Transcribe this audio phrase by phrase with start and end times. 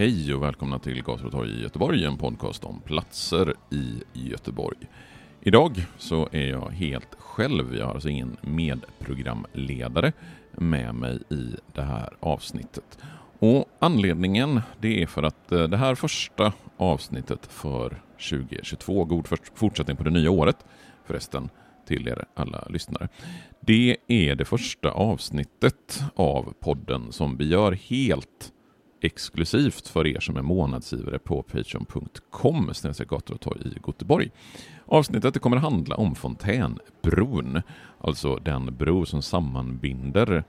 [0.00, 4.78] Hej och välkomna till Gator och torg i Göteborg, en podcast om platser i Göteborg.
[5.40, 10.12] Idag så är jag helt själv, jag har alltså ingen medprogramledare
[10.52, 12.98] med mig i det här avsnittet.
[13.38, 19.96] Och anledningen det är för att eh, det här första avsnittet för 2022, god fortsättning
[19.96, 20.64] på det nya året
[21.04, 21.48] förresten
[21.86, 23.08] till er alla lyssnare.
[23.60, 28.52] Det är det första avsnittet av podden som vi gör helt
[29.00, 32.72] exklusivt för er som är månadsgivare på patreon.com
[33.08, 34.30] gator och torg i Göteborg.
[34.86, 37.62] Avsnittet kommer handla om Fontänbron,
[38.00, 40.44] alltså den bro som sammanbinder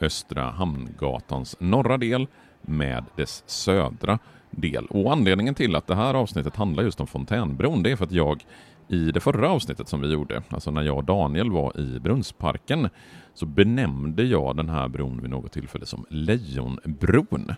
[0.00, 2.26] Östra Hamngatans norra del
[2.62, 4.18] med dess södra
[4.50, 4.86] del.
[4.86, 8.12] Och anledningen till att det här avsnittet handlar just om Fontänbron, det är för att
[8.12, 8.44] jag
[8.90, 12.88] i det förra avsnittet som vi gjorde, alltså när jag och Daniel var i Brunnsparken,
[13.34, 17.54] så benämnde jag den här bron vid något tillfälle som Lejonbron.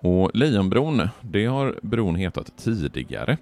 [0.00, 3.36] Och Lejonbron, det har bron hetat tidigare.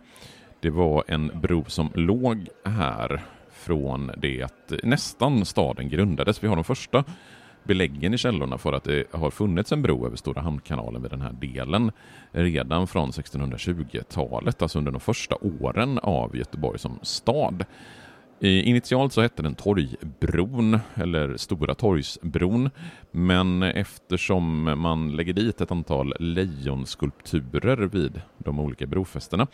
[0.61, 6.45] Det var en bro som låg här från det att nästan staden grundades.
[6.45, 7.05] Vi har de första
[7.65, 11.21] beläggen i källorna för att det har funnits en bro över Stora Hamnkanalen vid den
[11.21, 11.93] här delen
[12.33, 17.65] redan från 1620-talet, alltså under de första åren av Göteborg som stad.
[18.45, 22.71] Initialt så hette den Torgbron, eller Stora Torgsbron,
[23.11, 29.47] men eftersom man lägger dit ett antal lejonskulpturer vid de olika brofästena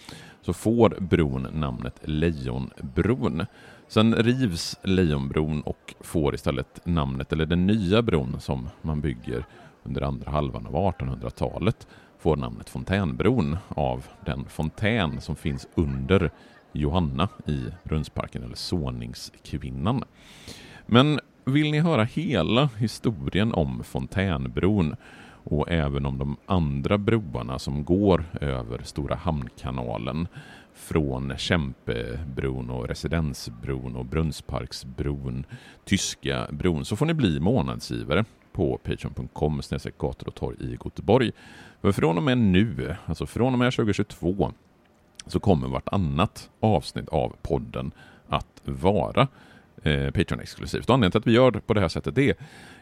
[0.43, 3.47] så får bron namnet Lejonbron.
[3.89, 9.45] Sen rivs Lejonbron och får istället namnet, eller den nya bron som man bygger
[9.83, 11.87] under andra halvan av 1800-talet,
[12.19, 16.31] får namnet Fontänbron av den fontän som finns under
[16.73, 20.05] Johanna i Brunnsparken, eller Såningskvinnan.
[20.87, 24.97] Men vill ni höra hela historien om Fontänbron
[25.45, 30.29] och även om de andra broarna som går över Stora Hamnkanalen
[30.75, 35.45] från Kämpebron och Residensbron och Brunnsparksbron,
[35.85, 39.61] Tyska bron, så får ni bli månadsgivare på patreon.com
[39.99, 41.33] gator och torg i Göteborg.
[41.81, 44.53] För från och med nu, alltså från och med 2022,
[45.27, 47.93] så kommer vartannat avsnitt av podden
[48.29, 49.29] att vara
[49.83, 50.91] eh, Patreon-exklusivt.
[50.91, 52.35] Anledningen till att vi gör det på det här sättet är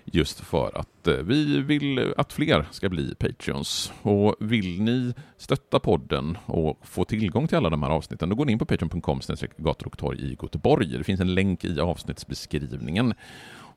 [0.05, 3.93] just för att eh, vi vill att fler ska bli Patreons.
[4.03, 8.45] Och vill ni stötta podden och få tillgång till alla de här avsnitten, då går
[8.45, 9.21] ni in på patreon.com
[9.57, 10.87] gator och torg i Göteborg.
[10.99, 13.15] Det finns en länk i avsnittsbeskrivningen.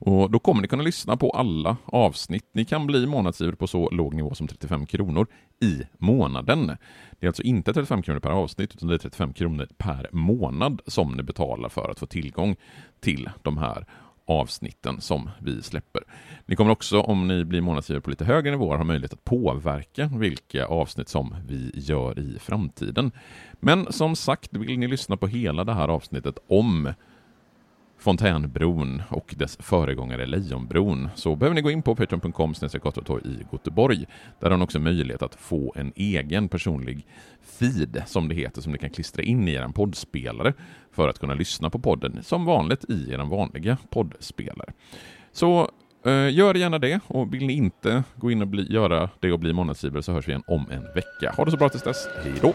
[0.04, 2.44] Och då kommer ni kunna lyssna på alla avsnitt.
[2.52, 5.26] Ni kan bli månadsgivare på så låg nivå som 35 kronor
[5.60, 6.66] i månaden.
[7.20, 10.80] Det är alltså inte 35 kronor per avsnitt, utan det är 35 kronor per månad
[10.86, 12.56] som ni betalar för att få tillgång
[13.00, 13.86] till de här
[14.26, 16.02] avsnitten som vi släpper.
[16.46, 20.10] Ni kommer också, om ni blir månadsgivare på lite högre nivåer, ha möjlighet att påverka
[20.14, 23.12] vilka avsnitt som vi gör i framtiden.
[23.60, 26.92] Men som sagt, vill ni lyssna på hela det här avsnittet om
[28.02, 32.54] Fontänbron och dess föregångare Lejonbron så behöver ni gå in på patreon.com
[33.24, 34.06] i Göteborg.
[34.40, 37.06] Där har ni också möjlighet att få en egen personlig
[37.42, 40.52] feed, som det heter, som ni kan klistra in i er poddspelare
[40.92, 44.72] för att kunna lyssna på podden som vanligt i er vanliga poddspelare.
[45.32, 45.70] Så
[46.04, 49.38] eh, gör gärna det och vill ni inte gå in och bli, göra det och
[49.38, 51.34] bli månadsgivare så hörs vi igen om en vecka.
[51.36, 52.08] Ha det så bra tills dess.
[52.24, 52.54] Hej då!